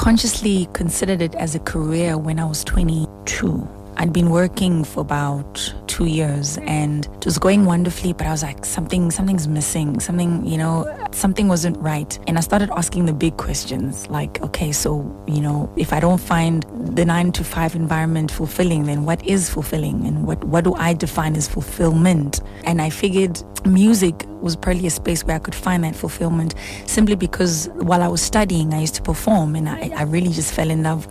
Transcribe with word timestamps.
consciously 0.00 0.66
considered 0.72 1.20
it 1.20 1.34
as 1.34 1.54
a 1.54 1.58
career 1.58 2.16
when 2.16 2.40
I 2.40 2.46
was 2.46 2.64
22. 2.64 3.79
I'd 3.96 4.12
been 4.12 4.30
working 4.30 4.84
for 4.84 5.00
about 5.00 5.74
two 5.86 6.06
years 6.06 6.56
and 6.58 7.06
it 7.06 7.24
was 7.24 7.38
going 7.38 7.66
wonderfully, 7.66 8.12
but 8.12 8.26
I 8.26 8.30
was 8.30 8.42
like, 8.42 8.64
something, 8.64 9.10
something's 9.10 9.46
missing. 9.46 10.00
Something, 10.00 10.46
you 10.46 10.56
know, 10.56 10.86
something 11.12 11.48
wasn't 11.48 11.76
right. 11.78 12.18
And 12.26 12.38
I 12.38 12.40
started 12.40 12.70
asking 12.70 13.06
the 13.06 13.12
big 13.12 13.36
questions 13.36 14.08
like, 14.08 14.40
okay, 14.42 14.72
so, 14.72 15.04
you 15.26 15.40
know, 15.40 15.70
if 15.76 15.92
I 15.92 16.00
don't 16.00 16.20
find 16.20 16.64
the 16.96 17.04
nine 17.04 17.32
to 17.32 17.44
five 17.44 17.74
environment 17.74 18.30
fulfilling, 18.30 18.84
then 18.84 19.04
what 19.04 19.24
is 19.26 19.50
fulfilling? 19.50 20.06
And 20.06 20.26
what, 20.26 20.42
what 20.44 20.64
do 20.64 20.74
I 20.74 20.94
define 20.94 21.36
as 21.36 21.48
fulfillment? 21.48 22.40
And 22.64 22.80
I 22.80 22.90
figured 22.90 23.42
music 23.66 24.24
was 24.40 24.56
probably 24.56 24.86
a 24.86 24.90
space 24.90 25.24
where 25.24 25.36
I 25.36 25.38
could 25.38 25.54
find 25.54 25.84
that 25.84 25.94
fulfillment 25.94 26.54
simply 26.86 27.14
because 27.14 27.68
while 27.74 28.02
I 28.02 28.08
was 28.08 28.22
studying, 28.22 28.72
I 28.72 28.80
used 28.80 28.94
to 28.94 29.02
perform 29.02 29.54
and 29.56 29.68
I, 29.68 29.90
I 29.94 30.02
really 30.02 30.32
just 30.32 30.54
fell 30.54 30.70
in 30.70 30.82
love 30.82 31.06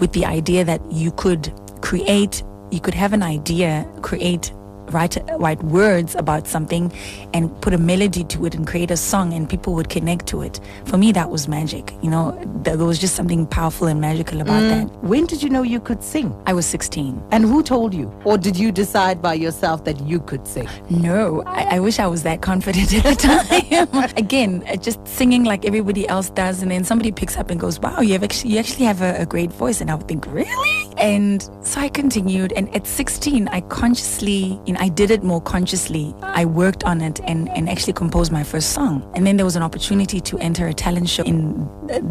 with 0.00 0.12
the 0.12 0.26
idea 0.26 0.64
that 0.64 0.80
you 0.92 1.10
could 1.12 1.52
create, 1.86 2.42
you 2.72 2.80
could 2.80 2.94
have 2.94 3.12
an 3.12 3.22
idea, 3.22 3.88
create 4.02 4.52
write 4.90 5.18
write 5.38 5.60
words 5.64 6.14
about 6.14 6.46
something 6.46 6.92
and 7.34 7.50
put 7.60 7.74
a 7.74 7.78
melody 7.78 8.22
to 8.22 8.46
it 8.46 8.54
and 8.54 8.68
create 8.68 8.88
a 8.92 8.96
song 8.96 9.32
and 9.32 9.48
people 9.50 9.74
would 9.74 9.88
connect 9.88 10.28
to 10.28 10.42
it. 10.42 10.60
For 10.84 10.96
me 10.96 11.10
that 11.12 11.28
was 11.28 11.48
magic 11.48 11.92
you 12.02 12.08
know 12.08 12.38
there 12.62 12.76
was 12.76 13.00
just 13.00 13.16
something 13.16 13.48
powerful 13.48 13.88
and 13.88 14.00
magical 14.00 14.40
about 14.40 14.62
mm. 14.62 14.70
that. 14.70 14.84
When 15.02 15.26
did 15.26 15.42
you 15.42 15.50
know 15.50 15.64
you 15.64 15.80
could 15.80 16.04
sing? 16.04 16.32
I 16.46 16.52
was 16.52 16.66
16 16.66 17.20
and 17.32 17.44
who 17.44 17.64
told 17.64 17.94
you? 17.94 18.12
Or 18.24 18.38
did 18.38 18.56
you 18.56 18.70
decide 18.70 19.20
by 19.20 19.34
yourself 19.34 19.82
that 19.84 19.98
you 20.02 20.20
could 20.20 20.46
sing? 20.46 20.68
No 20.88 21.42
i, 21.46 21.76
I 21.76 21.80
wish 21.80 21.98
i 21.98 22.06
was 22.06 22.22
that 22.22 22.42
confident 22.42 22.94
at 22.94 23.02
the 23.02 23.16
time. 23.16 24.12
Again 24.16 24.62
uh, 24.68 24.76
just 24.76 25.00
singing 25.06 25.42
like 25.42 25.64
everybody 25.64 26.08
else 26.08 26.30
does 26.30 26.62
and 26.62 26.70
then 26.70 26.84
somebody 26.84 27.10
picks 27.10 27.36
up 27.36 27.50
and 27.50 27.58
goes 27.58 27.80
wow 27.80 28.00
you 28.00 28.12
have 28.12 28.22
actually 28.22 28.52
you 28.52 28.60
actually 28.60 28.84
have 28.84 29.02
a, 29.02 29.22
a 29.22 29.26
great 29.26 29.50
voice. 29.50 29.80
And 29.80 29.90
i 29.90 29.96
would 29.96 30.06
think 30.06 30.26
really 30.26 30.85
and 30.98 31.50
so 31.62 31.80
i 31.80 31.88
continued 31.88 32.52
and 32.52 32.74
at 32.74 32.86
16 32.86 33.48
i 33.48 33.60
consciously 33.62 34.60
you 34.66 34.72
know, 34.72 34.80
I 34.80 34.88
did 34.88 35.10
it 35.10 35.22
more 35.22 35.40
consciously. 35.40 36.14
I 36.22 36.44
worked 36.44 36.84
on 36.84 37.00
it 37.00 37.20
and, 37.24 37.48
and 37.50 37.68
actually 37.68 37.92
composed 37.92 38.32
my 38.32 38.42
first 38.42 38.72
song. 38.72 39.10
And 39.14 39.26
then 39.26 39.36
there 39.36 39.44
was 39.44 39.56
an 39.56 39.62
opportunity 39.62 40.20
to 40.20 40.38
enter 40.38 40.66
a 40.66 40.74
talent 40.74 41.08
show 41.08 41.22
in, 41.22 41.68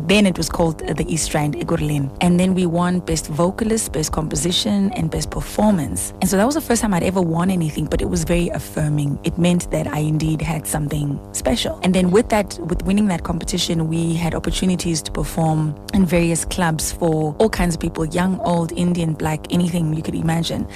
then 0.07 0.25
it 0.25 0.37
was 0.37 0.49
called 0.49 0.79
the 0.79 1.05
East 1.07 1.33
Rand 1.33 1.55
Ekurhuleni. 1.55 2.15
And 2.21 2.39
then 2.39 2.53
we 2.53 2.65
won 2.65 2.99
Best 2.99 3.27
Vocalist, 3.27 3.91
Best 3.91 4.11
Composition, 4.11 4.91
and 4.93 5.11
Best 5.11 5.29
Performance. 5.29 6.13
And 6.21 6.29
so 6.29 6.37
that 6.37 6.45
was 6.45 6.55
the 6.55 6.61
first 6.61 6.81
time 6.81 6.93
I'd 6.93 7.03
ever 7.03 7.21
won 7.21 7.49
anything, 7.49 7.85
but 7.85 8.01
it 8.01 8.09
was 8.09 8.23
very 8.23 8.49
affirming. 8.49 9.19
It 9.23 9.37
meant 9.37 9.69
that 9.71 9.87
I 9.87 9.99
indeed 9.99 10.41
had 10.41 10.65
something 10.67 11.19
special. 11.33 11.79
And 11.83 11.93
then 11.93 12.11
with 12.11 12.29
that, 12.29 12.57
with 12.59 12.83
winning 12.83 13.07
that 13.07 13.23
competition, 13.23 13.87
we 13.87 14.13
had 14.13 14.33
opportunities 14.33 15.01
to 15.03 15.11
perform 15.11 15.75
in 15.93 16.05
various 16.05 16.45
clubs 16.45 16.91
for 16.91 17.35
all 17.39 17.49
kinds 17.49 17.75
of 17.75 17.81
people, 17.81 18.05
young, 18.05 18.39
old, 18.41 18.71
Indian, 18.75 19.13
black, 19.13 19.51
anything 19.51 19.93
you 19.93 20.01
could 20.01 20.15
imagine. 20.15 20.67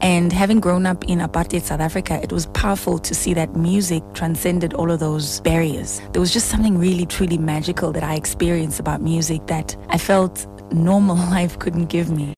And 0.00 0.32
having 0.32 0.60
grown 0.60 0.86
up 0.86 1.04
in 1.04 1.20
apartheid 1.20 1.62
South 1.62 1.80
Africa, 1.80 2.20
it 2.22 2.32
was 2.32 2.46
powerful 2.46 2.98
to 2.98 3.14
see 3.14 3.34
that 3.34 3.56
music 3.56 4.02
transcended 4.14 4.74
all 4.74 4.90
of 4.90 5.00
those 5.00 5.40
barriers. 5.40 6.00
There 6.12 6.20
was 6.20 6.32
just 6.32 6.48
something 6.48 6.78
really, 6.78 7.06
truly 7.06 7.38
magical 7.38 7.92
that 7.92 8.02
I 8.02 8.14
experienced 8.14 8.80
about 8.80 9.00
music 9.00 9.46
that 9.46 9.76
I 9.88 9.98
felt 9.98 10.46
normal 10.72 11.16
life 11.30 11.58
couldn't 11.58 11.86
give 11.86 12.10
me. 12.10 12.30